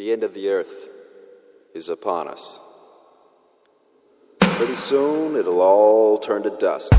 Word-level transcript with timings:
The 0.00 0.12
end 0.12 0.24
of 0.24 0.32
the 0.32 0.48
earth 0.48 0.88
is 1.74 1.90
upon 1.90 2.26
us. 2.26 2.58
Pretty 4.40 4.74
soon 4.74 5.36
it'll 5.36 5.60
all 5.60 6.16
turn 6.16 6.42
to 6.44 6.48
dust. 6.48 6.90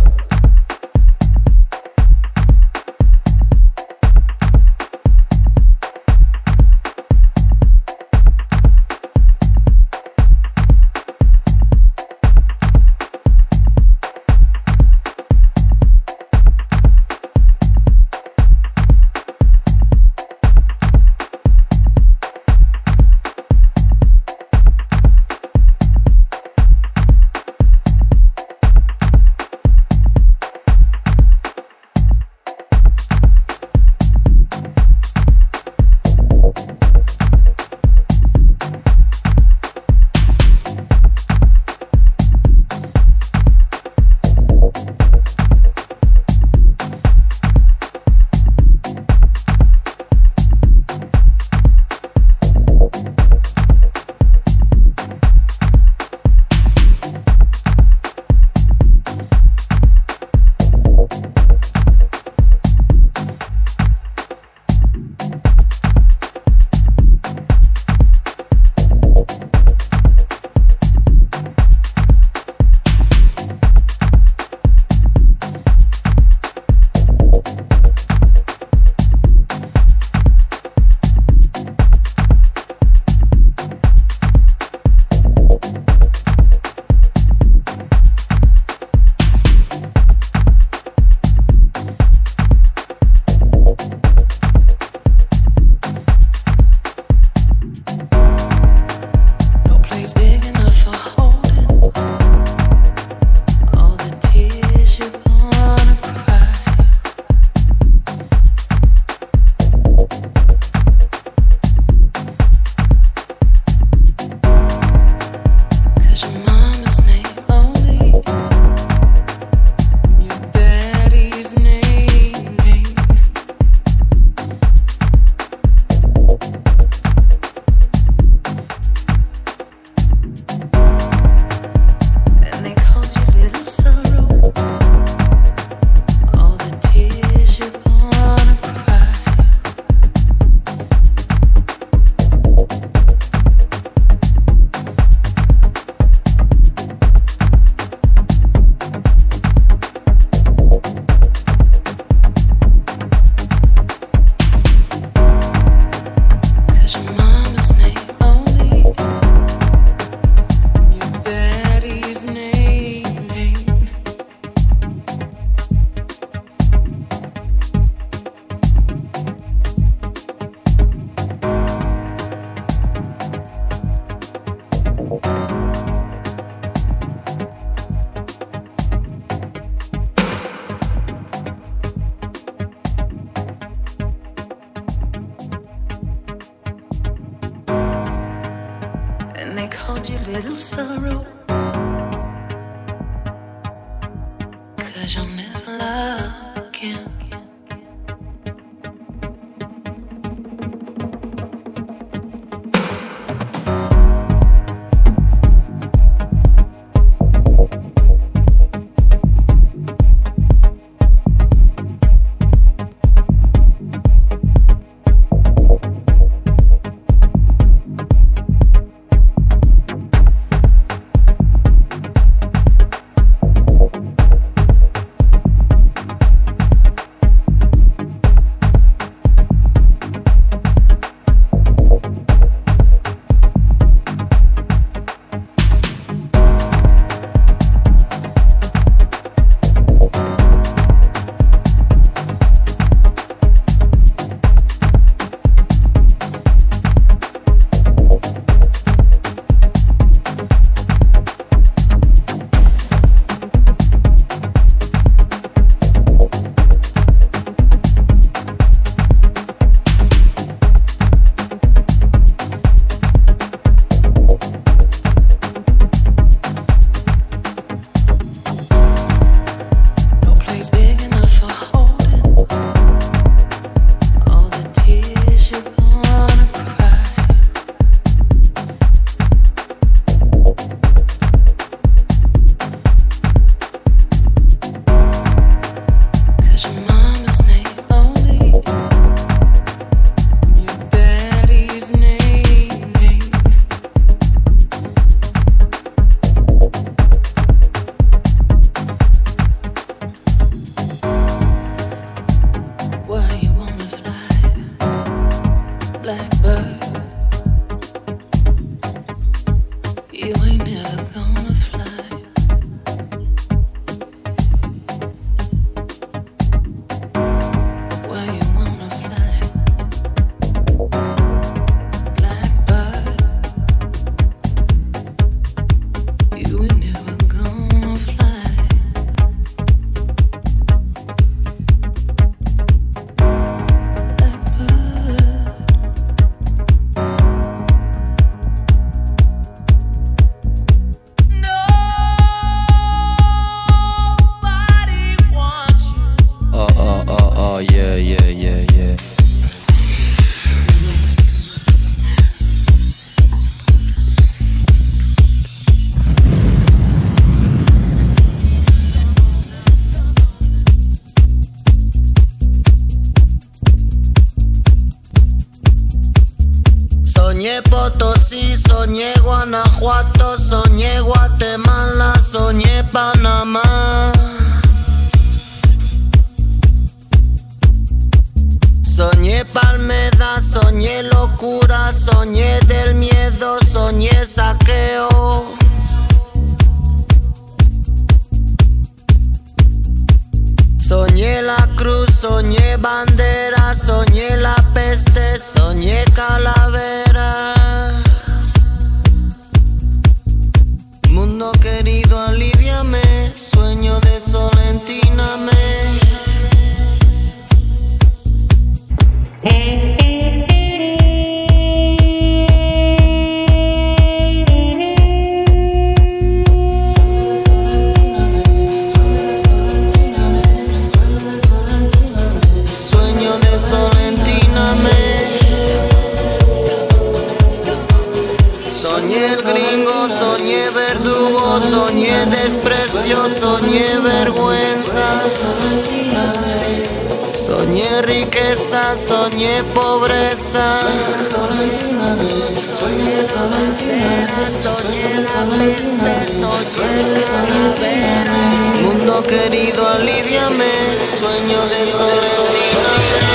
Soñé 437.51 438.01
riqueza, 438.03 438.95
soñé 438.98 439.62
pobreza. 439.75 440.63
Soñé 440.83 441.21
solamente 441.21 441.86
una 441.86 442.15
vez, 442.15 442.31
soñé 442.80 443.25
solamente 443.25 443.83
una 443.92 444.15
vez, 444.15 444.81
soñé 444.81 445.25
solamente 445.25 445.81
una 445.86 446.03
vez, 446.06 446.31
soñé 446.71 447.21
solamente 447.21 447.88
una 447.94 448.24
vez. 448.24 448.81
Mundo 448.83 449.21
querido, 449.24 449.86
aliviame, 449.86 450.71
sueño 451.19 451.59
de 451.68 451.92
soledad. 451.92 453.30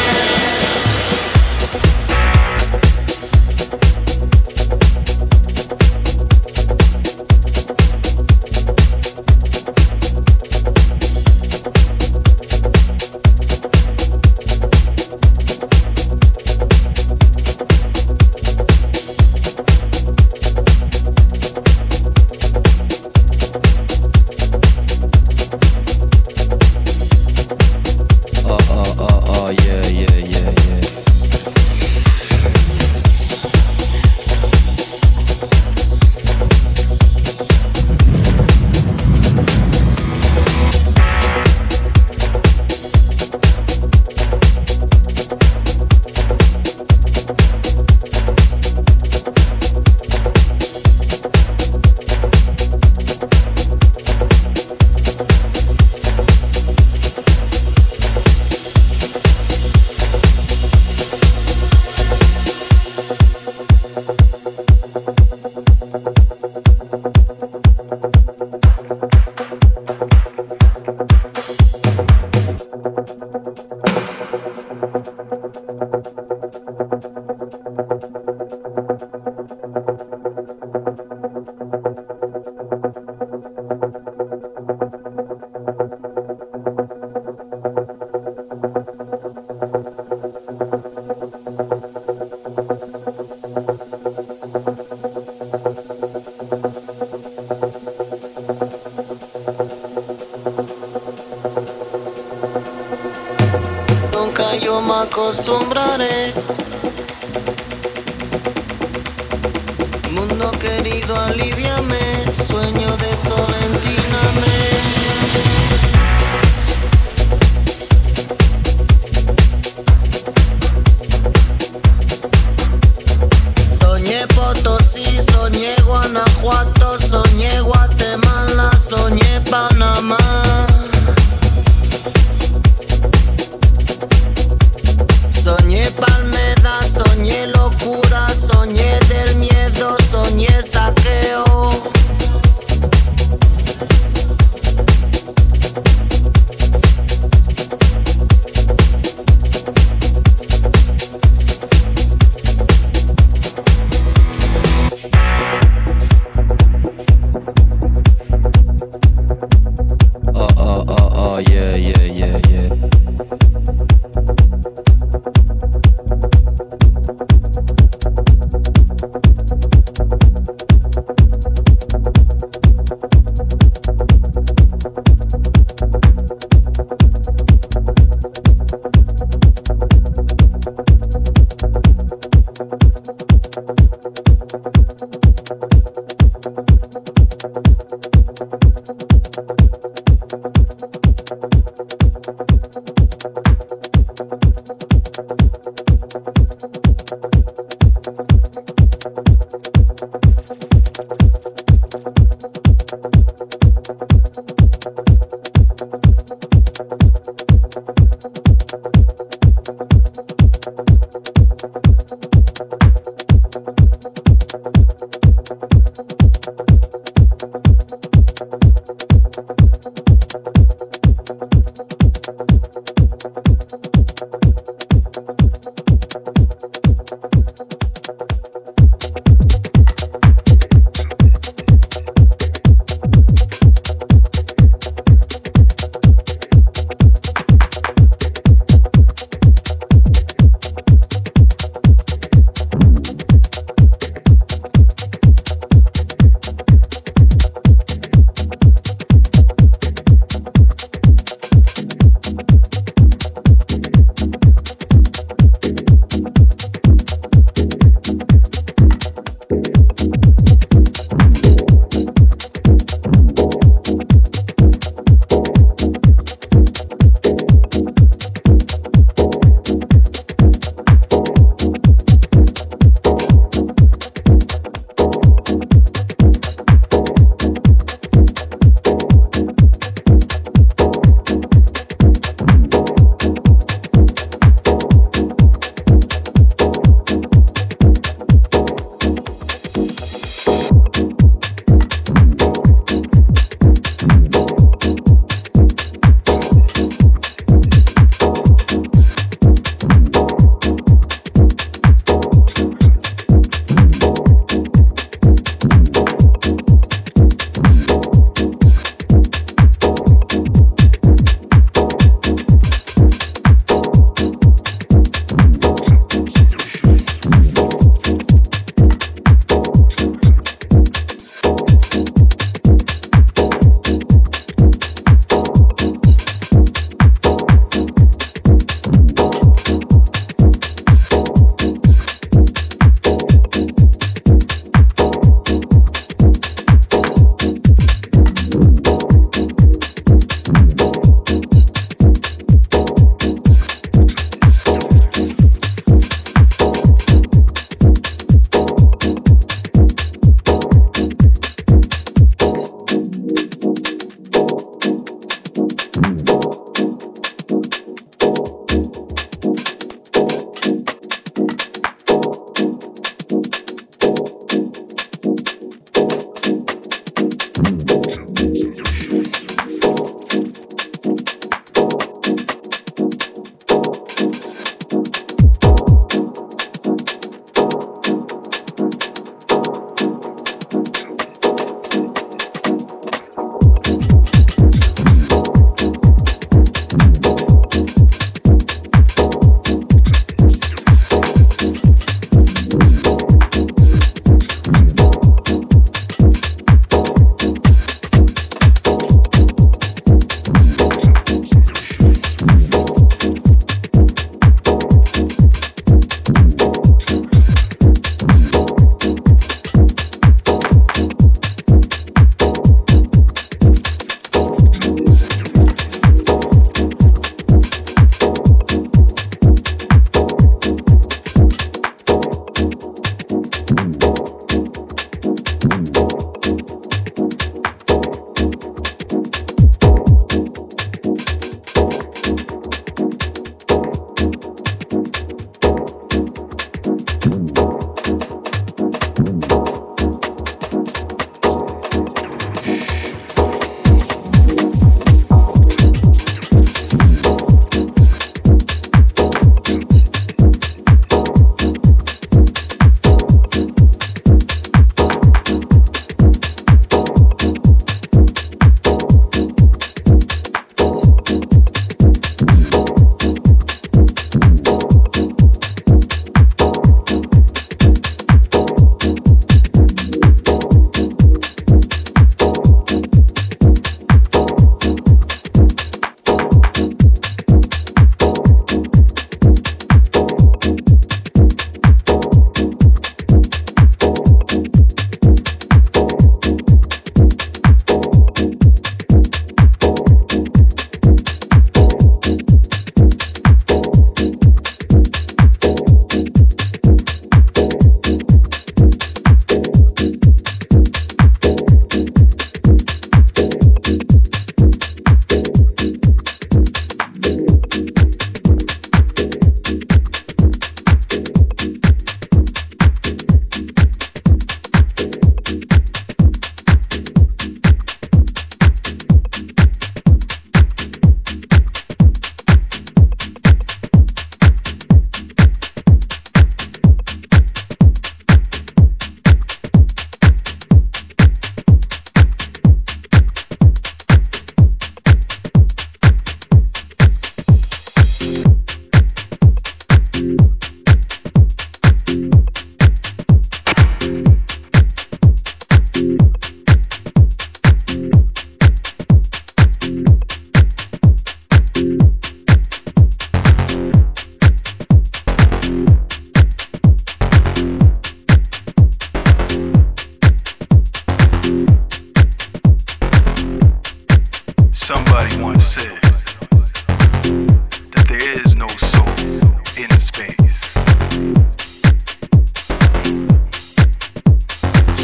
costumbre. 105.26 105.65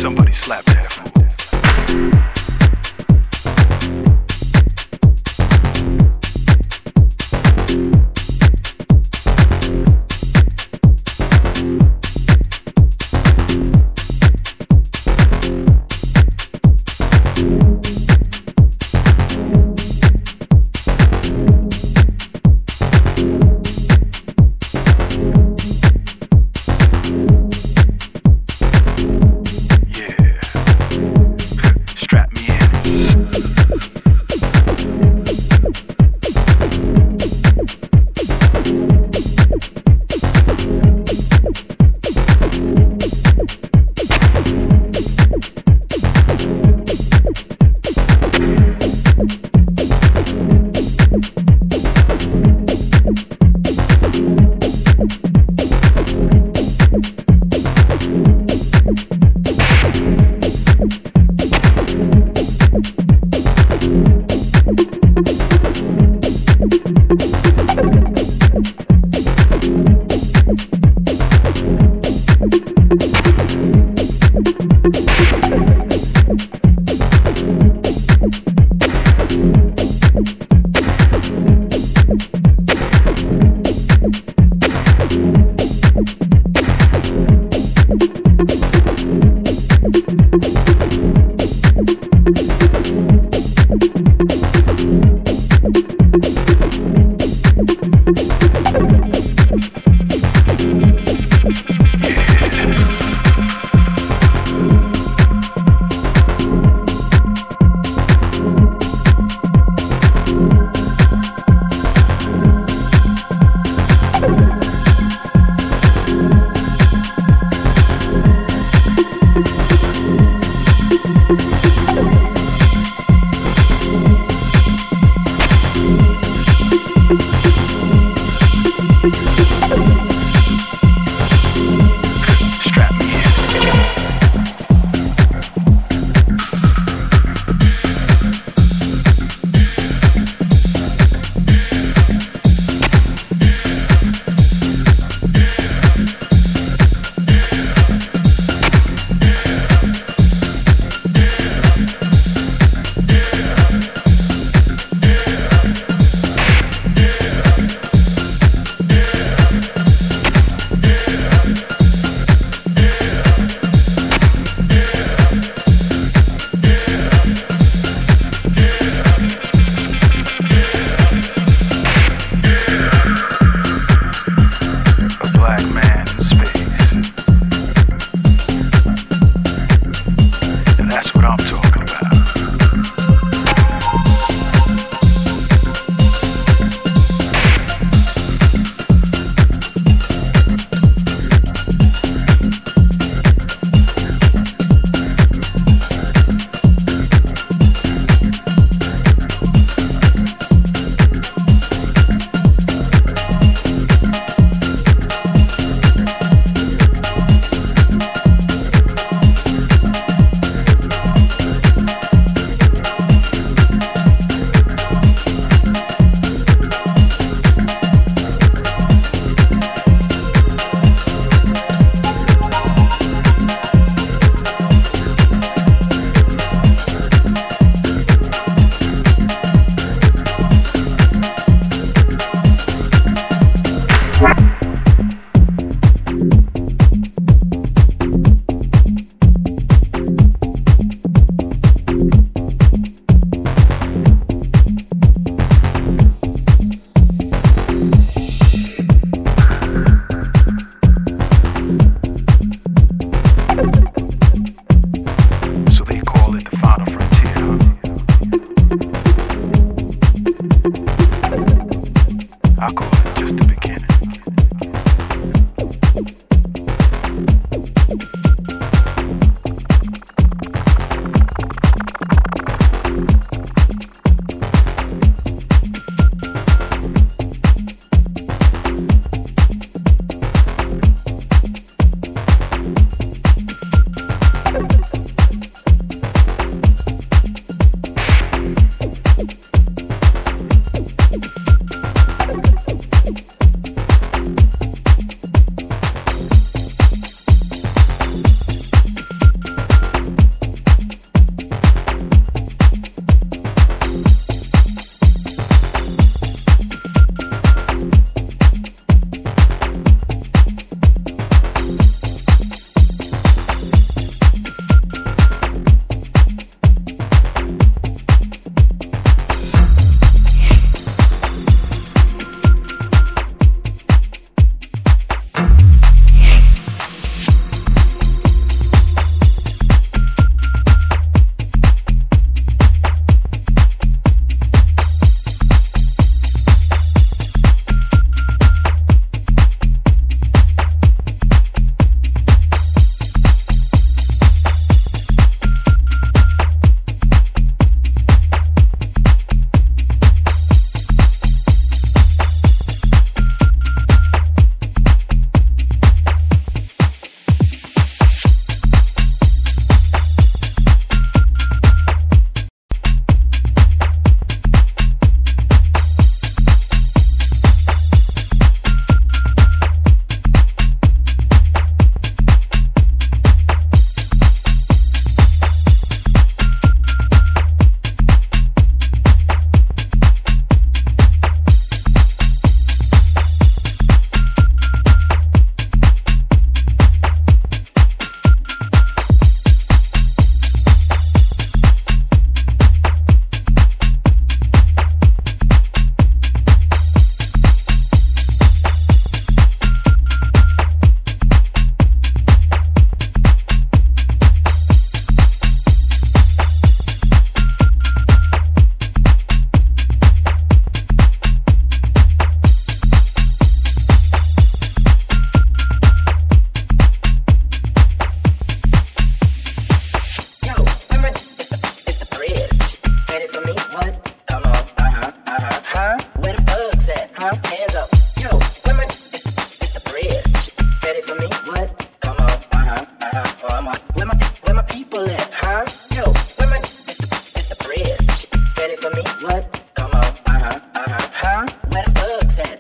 Somebody 0.03 0.33
slap 0.33 0.65
that 0.65 0.93
fool. 0.93 2.32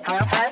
have, 0.04 0.26
have. 0.26 0.51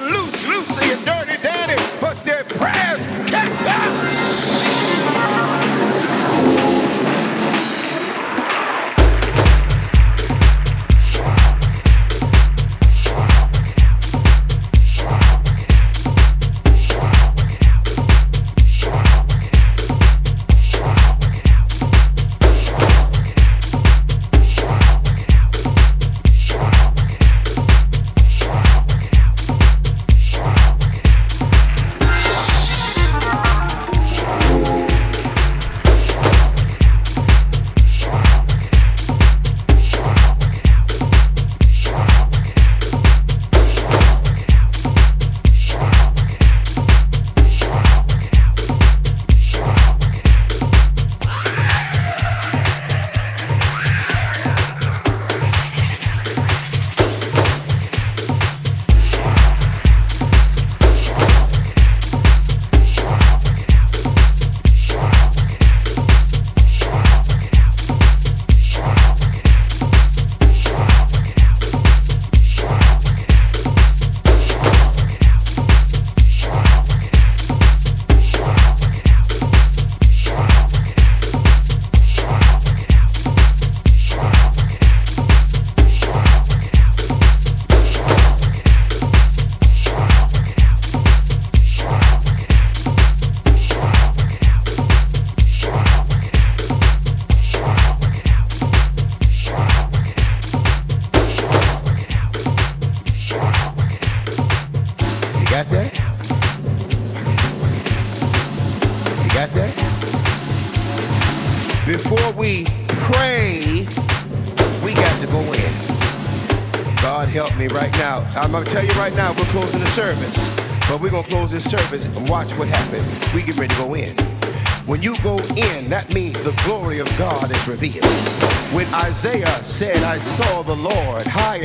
loose, 0.00 0.46
loose, 0.46 0.78
and 0.78 1.04
dirty. 1.04 1.17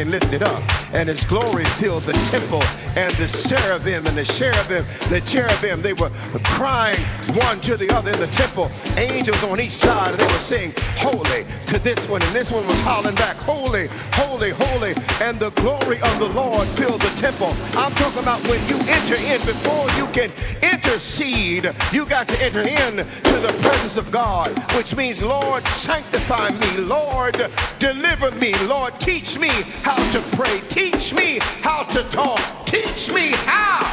and 0.03 0.11
lifted 0.11 0.43
up, 0.43 0.61
and 0.93 1.07
his 1.07 1.23
glory 1.23 1.63
fills 1.79 2.05
the 2.05 2.11
temple 2.29 2.61
and 2.97 3.12
and 3.19 3.23
the 3.23 3.27
seraphim 3.27 4.05
and 4.05 4.17
the 4.17 4.25
cherubim, 4.25 4.85
the 5.09 5.21
cherubim, 5.21 5.81
they 5.81 5.93
were 5.93 6.09
crying 6.43 6.97
one 7.35 7.59
to 7.61 7.77
the 7.77 7.89
other 7.91 8.11
in 8.11 8.19
the 8.19 8.27
temple. 8.27 8.71
Angels 8.97 9.41
on 9.43 9.59
each 9.59 9.71
side, 9.71 10.11
and 10.11 10.19
they 10.19 10.25
were 10.25 10.39
saying, 10.39 10.73
Holy 10.97 11.45
to 11.67 11.79
this 11.79 12.07
one. 12.07 12.21
And 12.23 12.35
this 12.35 12.51
one 12.51 12.65
was 12.67 12.79
howling 12.81 13.15
back, 13.15 13.35
Holy, 13.37 13.87
holy, 14.13 14.51
holy. 14.51 14.93
And 15.21 15.39
the 15.39 15.51
glory 15.51 16.01
of 16.01 16.19
the 16.19 16.29
Lord 16.29 16.67
filled 16.69 17.01
the 17.01 17.13
temple. 17.19 17.53
I'm 17.73 17.91
talking 17.93 18.19
about 18.19 18.45
when 18.47 18.65
you 18.67 18.77
enter 18.87 19.15
in, 19.15 19.39
before 19.45 19.89
you 19.91 20.07
can 20.07 20.31
intercede, 20.61 21.73
you 21.91 22.05
got 22.05 22.27
to 22.29 22.43
enter 22.43 22.61
in 22.61 22.97
to 22.97 23.33
the 23.39 23.55
presence 23.61 23.97
of 23.97 24.11
God, 24.11 24.57
which 24.75 24.95
means, 24.95 25.21
Lord, 25.23 25.65
sanctify 25.67 26.49
me. 26.51 26.77
Lord, 26.77 27.51
deliver 27.79 28.31
me. 28.31 28.55
Lord, 28.65 28.99
teach 28.99 29.37
me 29.37 29.49
how 29.83 29.97
to 30.11 30.21
pray. 30.35 30.61
Teach 30.69 31.13
me 31.13 31.39
how 31.61 31.83
to 31.83 32.03
talk. 32.09 32.39
Teach 32.65 33.02
teach 33.03 33.13
me 33.13 33.31
how. 33.35 33.83